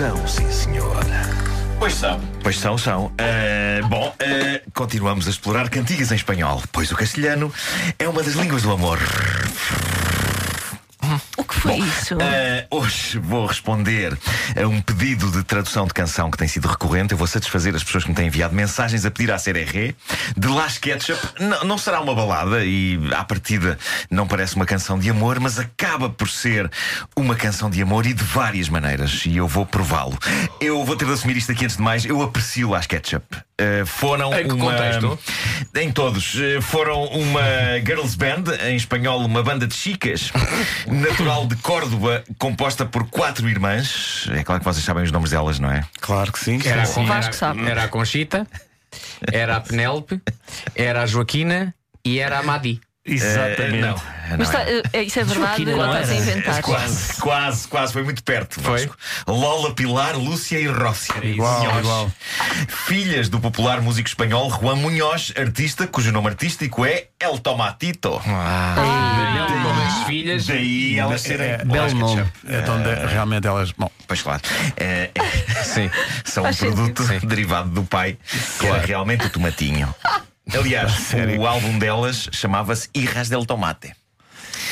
São, 0.00 0.26
sim, 0.26 0.50
senhor. 0.50 0.96
Pois 1.78 1.92
são. 1.92 2.18
Pois 2.42 2.58
são, 2.58 2.78
são. 2.78 3.12
Ah, 3.18 3.86
bom, 3.86 4.10
ah, 4.18 4.60
continuamos 4.72 5.26
a 5.26 5.30
explorar 5.30 5.68
cantigas 5.68 6.10
em 6.10 6.14
espanhol, 6.14 6.62
pois 6.72 6.90
o 6.90 6.96
castelhano 6.96 7.52
é 7.98 8.08
uma 8.08 8.22
das 8.22 8.32
línguas 8.32 8.62
do 8.62 8.72
amor. 8.72 8.98
Que 11.74 11.82
foi 11.82 11.88
isso? 11.88 12.16
Ah, 12.20 12.66
hoje 12.70 13.18
vou 13.18 13.46
responder 13.46 14.16
a 14.60 14.66
um 14.66 14.80
pedido 14.80 15.30
de 15.30 15.42
tradução 15.42 15.86
de 15.86 15.94
canção 15.94 16.30
que 16.30 16.36
tem 16.36 16.48
sido 16.48 16.66
recorrente. 16.66 17.12
Eu 17.12 17.18
vou 17.18 17.26
satisfazer 17.26 17.74
as 17.74 17.84
pessoas 17.84 18.04
que 18.04 18.10
me 18.10 18.16
têm 18.16 18.26
enviado 18.26 18.54
mensagens 18.54 19.04
a 19.04 19.10
pedir 19.10 19.30
à 19.30 19.36
CRR 19.36 19.94
de 20.36 20.48
Las 20.48 20.78
Ketchup. 20.78 21.20
Não, 21.38 21.64
não 21.64 21.78
será 21.78 22.00
uma 22.00 22.14
balada 22.14 22.64
e, 22.64 22.98
à 23.14 23.24
partida, 23.24 23.78
não 24.10 24.26
parece 24.26 24.56
uma 24.56 24.66
canção 24.66 24.98
de 24.98 25.10
amor, 25.10 25.38
mas 25.38 25.58
acaba 25.58 26.08
por 26.10 26.28
ser 26.28 26.70
uma 27.16 27.34
canção 27.34 27.70
de 27.70 27.80
amor 27.82 28.06
e 28.06 28.12
de 28.12 28.24
várias 28.24 28.68
maneiras. 28.68 29.24
E 29.26 29.36
eu 29.36 29.46
vou 29.46 29.64
prová-lo. 29.64 30.18
Eu 30.60 30.84
vou 30.84 30.96
ter 30.96 31.04
de 31.04 31.12
assumir 31.12 31.36
isto 31.36 31.52
aqui 31.52 31.64
antes 31.64 31.76
de 31.76 31.82
mais. 31.82 32.04
Eu 32.04 32.22
aprecio 32.22 32.70
Las 32.70 32.86
Ketchup. 32.86 33.49
Ah, 33.60 33.86
foram 33.86 34.32
Em 34.38 34.46
que 34.46 34.52
uma... 34.54 34.72
contexto? 34.72 35.18
Em 35.74 35.92
todos. 35.92 36.34
Eh, 36.40 36.60
Foram 36.60 37.04
uma 37.06 37.42
girls 37.84 38.16
band, 38.16 38.44
em 38.68 38.76
espanhol, 38.76 39.20
uma 39.24 39.42
banda 39.42 39.66
de 39.66 39.74
chicas, 39.74 40.30
natural 40.86 41.46
de 41.46 41.56
Córdoba, 41.56 42.24
composta 42.38 42.84
por 42.86 43.08
quatro 43.08 43.48
irmãs. 43.48 44.26
É 44.32 44.42
claro 44.42 44.60
que 44.60 44.64
vocês 44.64 44.84
sabem 44.84 45.02
os 45.04 45.12
nomes 45.12 45.30
delas, 45.30 45.58
não 45.58 45.70
é? 45.70 45.84
Claro 46.00 46.32
que 46.32 46.38
sim. 46.38 46.58
Era, 46.64 46.84
Vasco 46.84 47.34
sabe. 47.34 47.66
era 47.68 47.84
a 47.84 47.88
Conchita, 47.88 48.46
era 49.32 49.56
a 49.56 49.60
Penélope, 49.60 50.20
era 50.74 51.02
a 51.02 51.06
Joaquina 51.06 51.74
e 52.04 52.18
era 52.18 52.38
a 52.38 52.42
Madi. 52.42 52.80
Eh, 53.06 53.80
não. 53.80 53.96
Mas 54.30 54.38
não 54.38 54.46
tá- 54.52 54.62
é. 54.62 54.82
é- 54.92 55.02
isso 55.02 55.18
é 55.18 55.24
verdade 55.24 55.70
ou 55.70 55.76
não 55.78 55.86
estás 55.88 56.10
a 56.10 56.14
inventar? 56.14 56.62
Quase, 56.62 57.14
quase, 57.14 57.68
quase, 57.68 57.92
foi 57.94 58.02
muito 58.02 58.22
perto. 58.22 58.60
Foi? 58.60 58.86
Vasco. 58.86 58.96
Lola, 59.26 59.74
Pilar, 59.74 60.16
Lúcia 60.18 60.58
e 60.60 60.66
Rócia. 60.66 61.14
Igual, 61.24 61.60
Senhores. 61.60 61.80
igual. 61.80 62.12
Filhas 62.68 63.28
do 63.30 63.40
popular 63.40 63.80
músico 63.80 64.06
espanhol 64.06 64.50
Juan 64.50 64.76
Munhoz, 64.76 65.32
artista 65.36 65.86
cujo 65.86 66.12
nome 66.12 66.28
artístico 66.28 66.84
é 66.84 67.08
El 67.18 67.38
Tomatito. 67.38 68.20
Ah. 68.26 68.74
Como 69.62 69.82
as 69.82 70.04
filhas. 70.06 70.46
Daí 70.46 70.98
elas 70.98 71.22
serem. 71.22 71.52
É, 71.52 71.64
belo 71.64 71.94
nome. 71.94 72.22
Ketchup. 72.22 72.52
É 72.54 72.60
de 72.60 72.70
onde 72.70 73.06
realmente 73.06 73.46
elas. 73.46 73.72
Bom, 73.72 73.90
Pois 74.06 74.22
claro. 74.22 74.42
É, 74.76 75.10
é- 75.14 75.62
Sim. 75.62 75.88
são 76.24 76.44
um 76.44 76.52
produto 76.54 77.02
sentido. 77.04 77.28
Derivado 77.28 77.70
do 77.70 77.84
pai, 77.84 78.18
que 78.58 78.66
era 78.66 78.84
realmente 78.84 79.26
o 79.26 79.30
tomatinho. 79.30 79.92
Aliás, 80.58 80.92
o 81.38 81.46
álbum 81.46 81.78
delas 81.78 82.28
chamava-se 82.32 82.88
Irras 82.94 83.28
del 83.28 83.44
Tomate. 83.44 83.92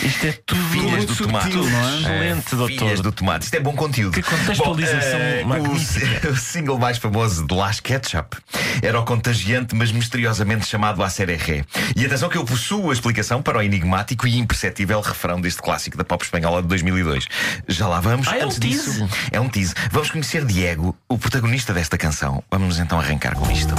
Isto 0.01 0.27
é 0.29 0.33
tudo 0.47 0.63
Filhas 0.69 1.05
do 1.07 1.17
tomate. 1.17 1.51
subtil, 1.53 1.71
não 1.71 1.89
é? 1.89 1.99
Excelente, 1.99 2.55
doutor. 2.55 2.79
Filhas 2.79 3.01
do 3.01 3.11
tomate. 3.11 3.45
Isto 3.47 3.55
é 3.57 3.61
bom 3.61 3.75
conteúdo. 3.75 4.15
Que 4.15 4.23
contextualização 4.23 5.19
Bom, 5.43 5.49
magnífica. 5.49 6.29
o, 6.29 6.31
o 6.33 6.37
single 6.37 6.79
mais 6.79 6.99
famoso 6.99 7.45
de 7.45 7.53
Las 7.53 7.81
Ketchup 7.81 8.37
era 8.81 9.01
o 9.01 9.05
contagiante, 9.05 9.75
mas 9.75 9.91
misteriosamente 9.91 10.69
chamado 10.69 11.03
A 11.03 11.11
Série 11.11 11.35
Ré. 11.35 11.65
E 11.97 12.07
atenção 12.07 12.29
que 12.29 12.39
eu 12.39 12.45
possuo 12.45 12.91
a 12.91 12.93
explicação 12.93 13.43
para 13.43 13.59
o 13.59 13.63
enigmático 13.63 14.29
e 14.29 14.39
imperceptível 14.39 15.01
refrão 15.01 15.41
deste 15.41 15.61
clássico 15.61 15.97
da 15.97 16.05
pop 16.05 16.23
espanhola 16.23 16.63
de 16.63 16.69
2002. 16.69 17.27
Já 17.67 17.89
lá 17.89 17.99
vamos. 17.99 18.29
Ah, 18.29 18.37
é 18.39 18.43
um 18.45 18.47
Antes 18.47 18.61
tease. 18.61 18.93
disso, 18.93 19.09
é 19.33 19.41
um 19.41 19.49
tease. 19.49 19.75
Vamos 19.91 20.13
conhecer 20.13 20.45
Diego, 20.45 20.97
o 21.09 21.19
protagonista 21.19 21.75
desta 21.75 21.99
canção. 21.99 22.41
Vamos 22.53 22.79
então 22.79 23.01
arrancar 23.01 23.35
com 23.35 23.51
isto. 23.51 23.75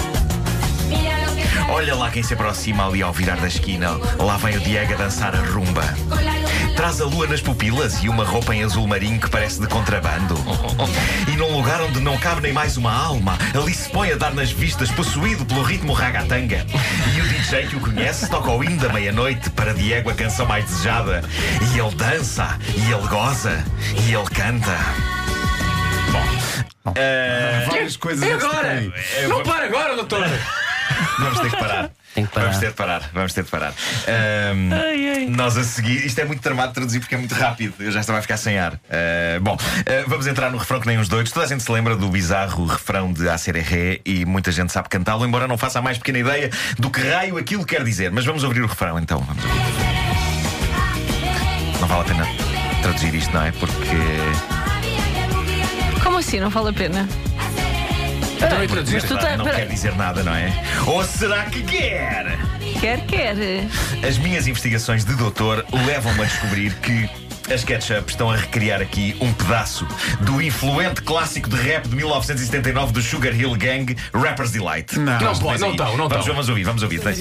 Olha 1.68 1.96
lá 1.96 2.10
quem 2.10 2.24
se 2.24 2.34
aproxima 2.34 2.88
ali 2.88 3.02
ao 3.02 3.12
virar 3.12 3.38
da 3.38 3.48
esquina. 3.48 3.90
Lá 4.18 4.38
vem 4.38 4.56
o 4.56 4.60
Diego 4.60 4.94
a 4.94 4.98
dançar 4.98 5.36
a 5.36 5.40
rumba. 5.40 5.84
Traz 6.76 7.02
a 7.02 7.06
lua 7.06 7.28
nas 7.28 7.42
pupilas 7.42 8.02
e 8.04 8.10
uma 8.10 8.24
roupa 8.24 8.56
em 8.56 8.64
azul 8.64 8.88
marinho 8.88 9.20
que 9.20 9.30
parece 9.30 9.60
de 9.60 9.68
contrabando. 9.68 10.36
E 11.28 11.36
num 11.36 11.58
lugar 11.58 11.82
onde 11.82 12.00
não 12.00 12.18
cabe 12.18 12.42
nem 12.42 12.54
mais 12.54 12.78
uma 12.78 12.94
alma, 12.94 13.38
ali 13.54 13.74
se 13.74 13.90
põe 13.90 14.12
a 14.12 14.16
dar 14.16 14.34
nas 14.34 14.52
vistas, 14.52 14.90
possuído 14.92 15.46
pelo 15.46 15.62
ritmo 15.64 15.94
ragatanga. 15.94 16.66
E 17.16 17.22
o 17.22 17.28
DJ 17.28 17.68
que 17.68 17.76
o 17.76 17.80
conhece 17.80 18.30
toca 18.30 18.52
o 18.52 18.64
hino 18.64 18.78
da 18.78 18.90
meia-noite 18.90 19.50
para 19.50 19.74
Diego 19.74 20.10
a 20.10 20.14
canção 20.14 20.46
mais 20.46 20.66
desejada. 20.66 21.24
E 21.74 21.80
ele 21.80 21.96
dança, 21.96 22.58
e 22.76 22.92
ele 22.92 23.08
goza, 23.08 23.64
e 24.08 24.14
ele 24.14 24.30
canta. 24.30 24.78
Bom, 26.12 26.94
eh, 26.96 27.66
várias 27.68 27.98
coisas 27.98 28.28
E 28.28 28.32
agora? 28.32 28.82
Não 29.28 29.44
para 29.44 29.66
agora, 29.66 29.96
doutor! 29.96 30.26
Vamos 31.20 31.40
ter 31.40 31.52
que 31.52 31.58
parar. 31.58 31.92
Tem 32.16 32.26
que 32.26 32.32
parar. 32.34 32.46
Vamos 32.46 32.60
ter 32.60 32.68
de 32.70 32.74
parar. 32.74 33.10
Vamos 33.14 33.34
ter 33.34 33.44
de 33.44 33.50
parar. 33.50 33.74
Ahm, 34.08 34.70
Nós 35.30 35.58
a 35.58 35.64
seguir, 35.64 36.06
isto 36.06 36.20
é 36.20 36.26
muito 36.26 36.42
tramado 36.42 36.70
de 36.70 36.74
traduzir 36.76 37.00
porque 37.00 37.16
é 37.16 37.18
muito 37.18 37.36
rápido. 37.36 37.74
Eu 37.80 37.92
já 37.92 38.00
estava 38.00 38.20
a 38.20 38.22
ficar 38.22 38.38
sem 38.38 38.58
ar. 38.58 38.80
Ah, 38.90 39.40
bom, 39.42 39.56
ah, 39.60 40.04
vamos 40.08 40.26
entrar 40.28 40.50
no 40.50 40.58
refrão 40.58 40.80
que 40.80 40.88
nem 40.88 40.98
os 40.98 41.08
doidos. 41.08 41.32
Toda 41.32 41.46
a 41.46 41.50
gente 41.50 41.64
se 41.64 41.72
lembra 41.72 41.96
do 41.96 42.10
bizarro 42.10 42.66
refrão 42.66 43.14
de 43.14 43.30
Acereré 43.30 44.00
e 44.06 44.26
muita 44.26 44.52
gente 44.52 44.72
sabe 44.74 44.90
cantá-lo, 44.90 45.26
embora 45.26 45.48
não 45.48 45.58
faça 45.58 45.80
a 45.80 45.82
mais 45.82 45.98
pequena 45.98 46.20
ideia 46.20 46.50
do 46.78 46.90
que 46.90 47.00
raio 47.02 47.38
aquilo 47.38 47.66
quer 47.66 47.84
dizer. 47.84 48.12
Mas 48.12 48.26
vamos 48.26 48.44
ouvir 48.44 48.62
o 48.62 48.68
refrão 48.68 48.98
então. 48.98 49.20
Vamos 49.20 49.44
ouvir. 49.44 49.60
Não 51.80 51.88
vale 51.88 52.02
a 52.02 52.06
pena 52.06 52.28
traduzir 52.82 53.14
isto, 53.14 53.34
não 53.34 53.44
é? 53.44 53.52
Porque. 53.52 53.96
Como 56.04 56.18
assim? 56.18 56.40
Não 56.40 56.50
vale 56.50 56.70
a 56.70 56.74
pena? 56.74 57.08
Também 58.48 58.68
traduzir. 58.68 58.96
Mas 59.02 59.04
tu 59.10 59.18
tá- 59.18 59.38
não 59.38 59.46
pera- 59.46 59.58
quer 59.58 59.68
dizer 59.68 59.96
nada, 59.96 60.24
não 60.24 60.34
é? 60.34 60.52
Ou 60.88 61.04
será 61.04 61.44
que 61.46 61.62
quer? 61.64 62.38
Quer, 62.80 63.02
quer. 63.06 63.36
As 64.08 64.18
minhas 64.18 64.48
investigações 64.48 65.04
de 65.04 65.14
doutor 65.16 65.66
levam-me 65.86 66.22
a 66.22 66.26
descobrir 66.26 66.74
que 66.76 67.10
as 67.54 67.64
Ketchup 67.64 68.12
estão 68.12 68.30
a 68.30 68.36
recriar 68.38 68.80
aqui 68.82 69.16
um 69.20 69.34
pedaço 69.34 69.86
do 70.22 70.42
influente 70.42 71.02
clássico 71.02 71.50
de 71.50 71.56
rap 71.58 71.88
de 71.88 71.96
1979 71.96 72.94
do 72.94 73.02
Sugar 73.02 73.34
Hill 73.36 73.56
Gang, 73.56 73.96
Rapper's 74.14 74.52
Delight. 74.52 74.98
Não. 75.00 75.20
Não 75.20 75.36
pode, 75.40 75.60
não 75.60 75.72
estão, 75.72 75.98
não 75.98 76.08
vamos, 76.08 76.20
estão. 76.20 76.34
vamos 76.36 76.50
ouvir, 76.50 76.64
vamos 76.64 76.84
ouvir. 76.84 77.00
Tem- 77.02 77.16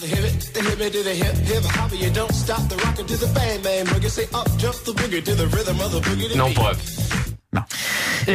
The 0.00 0.06
hip, 0.06 0.52
the 0.54 0.60
hip, 0.60 0.90
to 0.90 1.04
the 1.04 1.12
hip, 1.12 1.36
hip 1.46 1.78
hop, 1.78 1.92
you 1.94 2.10
don't 2.10 2.32
stop 2.32 2.62
the 2.68 2.74
rockin' 2.86 3.04
to 3.04 3.18
the 3.18 3.26
bang 3.26 3.58
bang 3.62 3.84
boogie. 3.84 4.08
Say 4.10 4.24
up, 4.34 4.48
jump 4.56 4.74
the 4.84 4.92
boogie 4.92 5.22
to 5.22 5.36
the 5.36 5.44
rhythm 5.54 5.78
of 5.78 5.90
the 5.90 6.00
boogie. 6.00 6.34
Não 6.34 6.50
pode. 6.54 6.78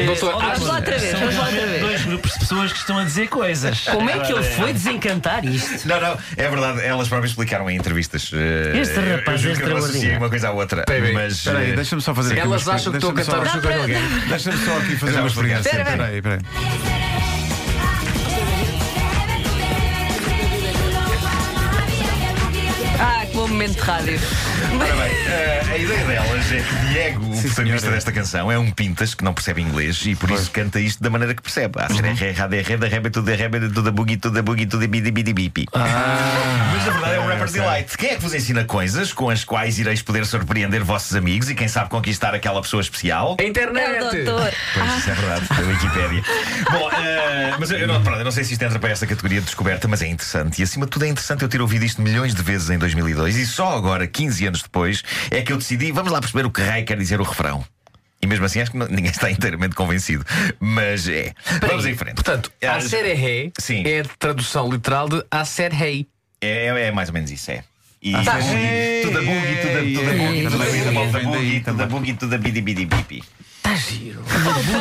Doutor, 0.06 0.30
acho- 0.36 0.46
Vamos 0.46 0.68
lá 0.68 0.76
outra 0.76 0.98
vez, 0.98 1.20
vamos 1.20 1.36
lá 1.36 1.46
outra 1.46 1.66
vez. 1.68 1.82
dois 1.82 2.02
grupos 2.06 2.32
de 2.34 2.40
pessoas 2.40 2.72
que 2.74 2.80
estão 2.80 2.98
a 2.98 3.04
dizer 3.04 3.28
coisas. 3.28 3.84
É. 3.88 3.92
Como 3.92 4.10
é 4.10 4.20
que 4.20 4.32
ele 4.32 4.44
foi 4.44 4.74
desencantar 4.74 5.46
isto? 5.46 5.88
Não, 5.88 6.00
não, 6.02 6.18
é 6.38 6.50
verdade, 6.50 6.82
elas 6.86 7.08
próprias 7.08 7.32
explicaram 7.32 7.70
em 7.70 7.76
entrevistas. 7.78 8.32
Eh, 8.34 8.78
Este 8.80 8.96
rapaz 9.00 9.44
eu 9.44 9.52
é 9.52 9.54
juro 9.54 9.56
que 9.56 9.64
eu 9.64 9.70
não 9.70 9.78
associei 9.78 9.86
extraordinário. 9.86 10.18
uma 10.20 10.30
coisa 10.30 10.48
à 10.48 10.52
outra. 10.52 10.84
Peraí, 10.86 11.14
mas. 11.14 11.34
Espera 11.34 11.60
aí, 11.60 11.72
eh, 11.72 11.76
deixa-me 11.76 12.02
só 12.02 12.14
fazer 12.16 12.34
aqui 12.34 12.42
Elas 12.42 12.68
acham 12.68 12.92
que 12.92 12.98
estou 12.98 13.12
a 13.12 13.14
cantar 13.14 13.40
o 13.40 13.72
Hill 13.72 13.88
Gang. 13.88 14.26
Deixa-me 14.30 14.58
só 14.66 14.78
aqui 14.78 14.96
fazer 14.98 15.18
uma 15.20 15.28
experiência. 15.28 15.70
Espera, 15.70 15.82
Espera 15.90 16.06
aí, 16.06 16.18
espera 16.18 16.36
aí. 16.36 17.16
Ah, 23.00 23.26
que 23.26 23.36
bom 23.36 23.48
momento 23.48 23.74
de 23.76 23.82
rádio. 23.82 24.20
Ora 24.74 24.96
bem, 24.96 25.12
eh, 25.28 25.62
a 25.72 25.78
ideia 25.78 26.06
delas 26.06 26.52
é 26.52 26.60
que 26.62 26.76
Diego, 26.88 27.26
o 27.26 27.42
protagonista 27.42 27.92
desta 27.92 28.12
canção, 28.12 28.52
é 28.52 28.58
um 28.58 28.72
pintas 28.72 29.14
que 29.14 29.24
não 29.24 29.34
percebe 29.34 29.62
inglês 29.62 30.02
e 30.06 30.16
por 30.16 30.30
isso 30.32 30.50
canta 30.52 30.80
isto 30.80 31.02
da 31.04 31.10
maneira 31.10 31.34
que 31.34 31.42
percebe. 31.42 31.80
A 31.80 31.88
Uhum. 31.92 31.96
ser 31.98 32.04
ré, 32.32 32.32
ré, 32.32 32.78
da 32.78 33.10
tudo 33.10 33.30
ré, 33.32 33.50
tudo 33.50 33.92
boogie, 33.92 34.18
tudo 34.18 34.42
boogie, 34.44 34.66
tudo 34.66 34.88
bidi 34.88 35.12
bidi 35.12 35.34
bipi. 35.34 35.66
Mas 35.74 36.86
na 36.86 36.92
verdade 36.92 37.16
é 37.16 37.20
um 37.20 37.28
rapper's 37.28 37.52
delight. 37.54 37.98
Quem 37.98 38.10
é 38.12 38.16
que 38.16 38.22
vos 38.22 38.34
ensina 38.34 38.64
coisas 38.66 39.14
com 39.14 39.30
as 39.30 39.44
quais 39.44 39.78
ireis 39.80 40.02
poder 40.02 40.26
surpreender 40.26 40.84
vossos 40.84 41.16
amigos 41.16 41.50
e 41.50 41.56
quem 41.56 41.68
sabe 41.68 41.90
conquistar 41.90 42.34
aquela 42.34 42.62
pessoa 42.62 42.82
especial? 42.82 43.36
A 43.40 43.44
É 43.44 43.46
o 43.46 43.50
internet! 43.50 44.24
doutor. 44.24 44.52
Pois, 44.74 44.98
isso 44.98 45.10
é 45.10 45.14
verdade, 45.14 45.48
da 45.48 45.62
Wikipédia. 45.68 46.24
Bom, 46.72 46.90
eh, 46.92 47.54
mas 47.60 47.72
eu, 47.72 47.78
eu 47.80 47.88
não, 47.88 48.02
pronto, 48.04 48.20
eu 48.20 48.26
não 48.26 48.32
sei 48.32 48.44
se 48.44 48.54
isto 48.54 48.62
entra 48.64 48.80
para 48.80 48.90
esta 48.92 49.06
categoria 49.08 49.40
de 49.40 49.46
descoberta, 49.46 49.88
mas 49.88 50.02
é 50.02 50.08
interessante. 50.08 50.60
E 50.60 50.64
acima 50.64 50.86
de 50.86 50.92
tudo 50.92 51.06
é 51.06 51.08
interessante 51.08 51.42
eu 51.44 51.50
ter 51.50 51.62
ouvido 51.62 51.86
isto 51.86 52.02
milhões 52.02 52.34
de 52.34 52.42
vezes 52.42 52.70
em 52.70 52.78
2002 52.78 53.36
e 53.38 53.46
só 53.46 53.76
agora, 53.78 54.08
15 54.08 54.48
anos 54.48 54.55
depois, 54.64 55.04
é 55.32 55.42
que 55.42 55.52
eu 55.54 55.58
decidi, 55.58 55.92
vamos 55.92 56.12
lá 56.12 56.20
perceber 56.20 56.46
o 56.46 56.52
que 56.52 56.62
raio 56.62 56.86
quer 56.86 56.98
dizer 56.98 57.20
o 57.20 57.24
refrão. 57.24 57.64
E 58.22 58.28
mesmo 58.28 58.46
assim 58.46 58.60
acho 58.62 58.72
que 58.72 58.78
não- 58.78 58.88
ninguém 58.88 59.12
está 59.12 59.30
inteiramente 59.32 59.76
convencido. 59.76 60.26
Mas 60.60 61.08
é. 61.08 61.34
Vamos 61.68 61.86
em 61.86 61.96
frente. 61.96 62.16
Portanto, 62.16 62.52
Ah, 62.64 62.78
a 62.78 62.82
série 62.82 63.14
rei 63.14 63.52
Sim. 63.60 63.84
é 63.86 64.00
a 64.02 64.04
tradução 64.18 64.70
literal 64.72 65.08
de 65.10 65.24
a 65.30 65.46
ser 65.46 65.72
rei. 65.72 66.08
É, 66.42 66.68
é- 66.68 66.82
é 66.88 66.92
mais 66.92 67.10
ou 67.10 67.14
menos 67.14 67.30
isso, 67.32 67.52
é. 67.52 67.64
E 68.02 68.14
Ah, 68.14 68.20
tudo 68.20 68.30
a 68.30 68.34
boogie, 68.36 69.02
tudo 69.02 69.18
a 69.18 69.22
tudo 69.82 70.10
a 70.10 70.14
boogie, 70.14 70.44
tudo 70.44 70.56
a 70.58 71.20
boogie, 71.24 71.62
tudo 71.62 71.82
a 71.82 71.86
boogie, 71.88 72.14
tudo 72.14 72.36
a 72.36 72.38
bidi 72.38 72.62
bidi 72.62 72.86
bipi. 72.86 73.24
Está 73.66 73.76
giro. 73.76 74.24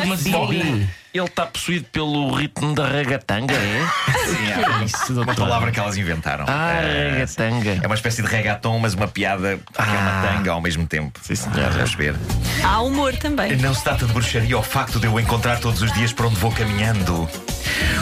Mas, 0.07 0.23
Bibi, 0.23 0.89
Ele 1.13 1.25
está 1.25 1.45
possuído 1.45 1.85
pelo 1.91 2.33
ritmo 2.33 2.75
da 2.75 2.87
ragatanga, 2.87 3.53
é? 3.55 3.81
Sim, 4.27 4.51
há 4.51 4.83
isso, 4.83 5.21
uma 5.21 5.33
palavra 5.33 5.71
que 5.71 5.79
elas 5.79 5.97
inventaram. 5.97 6.45
Ah, 6.47 6.73
ragatanga. 7.11 7.79
É 7.81 7.85
uma 7.87 7.95
espécie 7.95 8.21
de 8.21 8.27
reggaeton, 8.27 8.77
mas 8.79 8.93
uma 8.93 9.07
piada 9.07 9.57
que 9.73 9.79
é 9.81 9.83
uma 9.83 10.19
Ah. 10.19 10.33
tanga 10.35 10.51
ao 10.51 10.61
mesmo 10.61 10.85
tempo. 10.85 11.19
Sim, 11.23 11.35
senhora. 11.35 11.69
Vamos 11.71 11.93
ver. 11.95 12.15
Há 12.63 12.81
humor 12.81 13.15
também. 13.15 13.55
Não 13.57 13.73
se 13.73 13.83
trata 13.83 14.05
de 14.05 14.13
bruxaria 14.13 14.55
ao 14.55 14.63
facto 14.63 14.99
de 14.99 15.07
eu 15.07 15.19
encontrar 15.19 15.59
todos 15.59 15.81
os 15.81 15.91
dias 15.93 16.11
para 16.13 16.27
onde 16.27 16.35
vou 16.35 16.51
caminhando. 16.51 17.27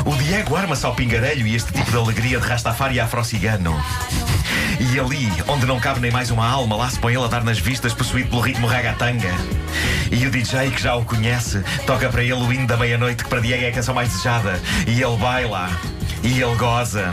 O 0.05 0.15
Diego 0.15 0.55
arma-se 0.55 0.85
ao 0.85 0.93
pingarelho 0.93 1.47
e 1.47 1.55
este 1.55 1.71
tipo 1.71 1.89
de 1.89 1.97
alegria 1.97 2.39
de 2.39 2.47
Rastafari 2.47 2.99
afro-cigano. 2.99 3.81
E 4.79 4.99
ali, 4.99 5.31
onde 5.47 5.65
não 5.65 5.79
cabe 5.79 5.99
nem 5.99 6.11
mais 6.11 6.31
uma 6.31 6.47
alma, 6.47 6.75
lá 6.75 6.89
se 6.89 6.99
põe 6.99 7.13
ele 7.13 7.23
a 7.23 7.27
dar 7.27 7.43
nas 7.43 7.59
vistas, 7.59 7.93
possuído 7.93 8.29
pelo 8.29 8.41
ritmo 8.41 8.67
ragatanga. 8.67 9.33
E 10.11 10.25
o 10.25 10.31
DJ, 10.31 10.71
que 10.71 10.81
já 10.81 10.95
o 10.95 11.05
conhece, 11.05 11.63
toca 11.85 12.09
para 12.09 12.21
ele 12.21 12.33
o 12.33 12.51
hino 12.51 12.67
da 12.67 12.77
meia-noite, 12.77 13.23
que 13.23 13.29
para 13.29 13.39
Diego 13.39 13.63
é 13.63 13.69
a 13.69 13.71
canção 13.71 13.95
mais 13.95 14.09
desejada. 14.09 14.59
E 14.87 15.01
ele 15.01 15.17
baila, 15.17 15.69
e 16.21 16.41
ele 16.41 16.55
goza, 16.55 17.09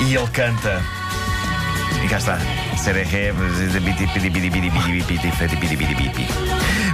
e 0.00 0.14
ele 0.14 0.28
canta. 0.28 0.82
E 2.04 2.08
cá 2.08 2.18
está. 2.18 2.38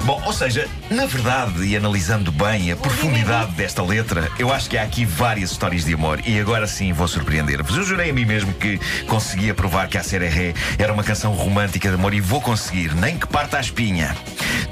Bom, 0.05 0.23
ou 0.27 0.33
seja, 0.35 0.69
na 0.91 1.07
verdade, 1.07 1.65
e 1.65 1.77
analisando 1.77 2.31
bem 2.31 2.71
a 2.71 2.77
profundidade 2.77 3.53
desta 3.53 3.83
letra, 3.83 4.31
eu 4.39 4.53
acho 4.53 4.69
que 4.69 4.77
há 4.77 4.83
aqui 4.83 5.07
várias 5.07 5.51
histórias 5.51 5.87
de 5.87 5.95
amor 5.95 6.21
e 6.27 6.39
agora 6.39 6.67
sim 6.67 6.93
vou 6.93 7.09
surpreender-vos. 7.09 7.75
Eu 7.75 7.85
jurei 7.85 8.11
a 8.11 8.13
mim 8.13 8.27
mesmo 8.27 8.53
que 8.53 8.79
conseguia 9.07 9.55
provar 9.55 9.89
que 9.89 9.97
a 9.97 10.03
Sereré 10.03 10.53
era 10.79 10.93
uma 10.93 11.03
canção 11.03 11.33
romântica 11.33 11.89
de 11.89 11.95
amor 11.95 12.13
e 12.13 12.21
vou 12.21 12.41
conseguir, 12.41 12.95
nem 12.95 13.19
que 13.19 13.27
parta 13.27 13.57
a 13.57 13.61
espinha. 13.61 14.15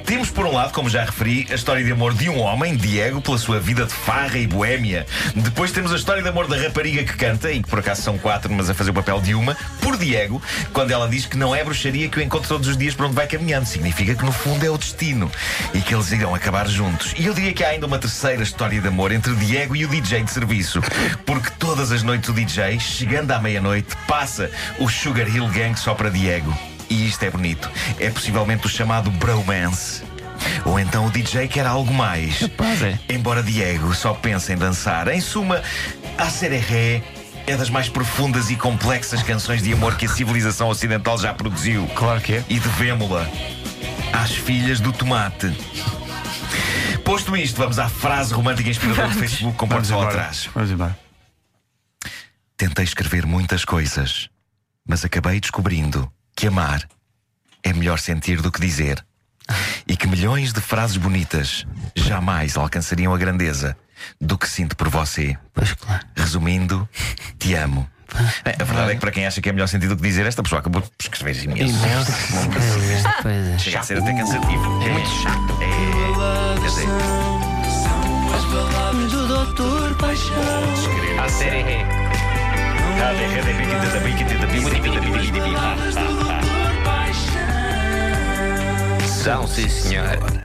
Temos, 0.06 0.30
por 0.30 0.46
um 0.46 0.52
lado, 0.52 0.72
como 0.72 0.88
já 0.88 1.04
referi, 1.04 1.48
a 1.50 1.54
história 1.54 1.84
de 1.84 1.90
amor 1.90 2.14
de 2.14 2.30
um 2.30 2.38
homem, 2.38 2.76
Diego, 2.76 3.20
pela 3.20 3.36
sua 3.38 3.58
vida 3.58 3.84
de 3.84 3.92
farra 3.92 4.38
e 4.38 4.46
boémia. 4.46 5.04
Depois 5.34 5.72
temos 5.72 5.92
a 5.92 5.96
história 5.96 6.22
de 6.22 6.28
amor 6.28 6.46
da 6.46 6.56
rapariga 6.56 7.02
que 7.02 7.16
canta, 7.16 7.50
e 7.50 7.60
que 7.60 7.68
por 7.68 7.80
acaso 7.80 8.02
são 8.02 8.16
quatro, 8.16 8.52
mas 8.52 8.70
a 8.70 8.74
fazer 8.74 8.92
o 8.92 8.94
papel 8.94 9.20
de 9.20 9.34
uma, 9.34 9.56
por 9.80 9.96
Diego, 9.96 10.40
quando 10.72 10.92
ela 10.92 11.05
diz 11.06 11.26
que 11.26 11.36
não 11.36 11.54
é 11.54 11.62
bruxaria 11.64 12.08
que 12.08 12.18
o 12.18 12.22
encontra 12.22 12.48
todos 12.48 12.68
os 12.68 12.76
dias 12.76 12.94
por 12.94 13.06
onde 13.06 13.14
vai 13.14 13.26
caminhando. 13.26 13.66
Significa 13.66 14.14
que 14.14 14.24
no 14.24 14.32
fundo 14.32 14.64
é 14.64 14.70
o 14.70 14.78
destino 14.78 15.30
e 15.74 15.80
que 15.80 15.94
eles 15.94 16.10
irão 16.12 16.34
acabar 16.34 16.68
juntos. 16.68 17.14
E 17.18 17.26
eu 17.26 17.34
diria 17.34 17.52
que 17.52 17.64
há 17.64 17.68
ainda 17.68 17.86
uma 17.86 17.98
terceira 17.98 18.42
história 18.42 18.80
de 18.80 18.88
amor 18.88 19.12
entre 19.12 19.34
Diego 19.34 19.74
e 19.76 19.84
o 19.84 19.88
DJ 19.88 20.22
de 20.22 20.30
serviço, 20.30 20.80
porque 21.24 21.50
todas 21.58 21.92
as 21.92 22.02
noites 22.02 22.28
o 22.28 22.32
DJ, 22.32 22.78
chegando 22.78 23.30
à 23.32 23.38
meia-noite, 23.38 23.96
passa 24.06 24.50
o 24.78 24.88
Sugar 24.88 25.28
Hill 25.28 25.48
Gang 25.48 25.78
só 25.78 25.94
para 25.94 26.10
Diego. 26.10 26.56
E 26.88 27.06
isto 27.08 27.22
é 27.24 27.30
bonito. 27.30 27.70
É 27.98 28.10
possivelmente 28.10 28.66
o 28.66 28.68
chamado 28.68 29.10
bromance. 29.10 30.02
Ou 30.64 30.78
então 30.78 31.06
o 31.06 31.10
DJ 31.10 31.48
quer 31.48 31.66
algo 31.66 31.92
mais. 31.92 32.42
É. 32.82 33.14
Embora 33.14 33.42
Diego 33.42 33.94
só 33.94 34.14
pense 34.14 34.52
em 34.52 34.56
dançar. 34.56 35.08
Em 35.08 35.20
suma, 35.20 35.62
a 36.18 36.30
Sereré 36.30 37.02
é 37.46 37.56
das 37.56 37.70
mais 37.70 37.88
profundas 37.88 38.50
e 38.50 38.56
complexas 38.56 39.22
canções 39.22 39.62
de 39.62 39.72
amor 39.72 39.96
que 39.96 40.06
a 40.06 40.08
civilização 40.08 40.68
ocidental 40.68 41.16
já 41.16 41.32
produziu. 41.32 41.86
Claro 41.94 42.20
que 42.20 42.34
é. 42.34 42.44
E 42.48 42.58
devemos-la 42.58 43.28
às 44.12 44.32
filhas 44.32 44.80
do 44.80 44.92
tomate. 44.92 45.56
Posto 47.04 47.36
isto, 47.36 47.56
vamos 47.56 47.78
à 47.78 47.88
frase 47.88 48.34
romântica 48.34 48.68
inspiradora 48.68 49.08
do 49.08 49.14
Facebook 49.14 49.56
com 49.56 49.68
pontos 49.68 49.92
atrás. 49.92 50.48
Vamos 50.52 50.70
embora. 50.70 50.98
Tentei 52.56 52.84
escrever 52.84 53.24
muitas 53.26 53.64
coisas, 53.64 54.28
mas 54.86 55.04
acabei 55.04 55.38
descobrindo 55.38 56.10
que 56.34 56.48
amar 56.48 56.82
é 57.62 57.72
melhor 57.72 58.00
sentir 58.00 58.42
do 58.42 58.50
que 58.50 58.60
dizer. 58.60 59.04
E 59.86 59.96
que 59.96 60.08
milhões 60.08 60.52
de 60.52 60.60
frases 60.60 60.96
bonitas 60.96 61.64
jamais 61.94 62.56
alcançariam 62.56 63.14
a 63.14 63.18
grandeza 63.18 63.76
do 64.20 64.36
que 64.38 64.48
sinto 64.48 64.76
por 64.76 64.88
você. 64.88 65.36
Pois 65.54 65.72
claro. 65.72 66.04
Resumindo, 66.16 66.88
te 67.38 67.54
amo. 67.54 67.88
É, 68.44 68.50
a 68.60 68.64
verdade 68.64 68.92
é 68.92 68.94
que 68.94 69.00
para 69.00 69.10
quem 69.10 69.26
acha 69.26 69.40
que 69.40 69.48
é 69.48 69.52
melhor 69.52 69.66
sentir 69.66 69.88
do 69.88 69.96
que 69.96 70.02
dizer, 70.02 70.24
esta 70.26 70.42
pessoa 70.42 70.60
acabou 70.60 70.80
por 70.80 70.90
escrever 70.98 71.42
imenso. 71.44 71.74
Pois 73.22 73.46
é. 73.48 73.58
Chega 73.58 73.80
a 73.80 73.82
ser 73.82 73.98
até 73.98 74.12
cansativo. 74.14 74.82
É 74.82 74.88
muito 74.90 75.08
chato. 75.08 75.58
É. 75.60 76.60
Quer 76.60 76.68
dizer, 76.68 76.86
Do 79.10 79.28
Doutor 79.28 79.94
Paixão. 79.96 80.34
A 81.22 81.28
série 81.28 81.62
Ré. 81.62 82.06
São, 89.22 89.46
sim, 89.46 89.68
senhor. 89.68 90.35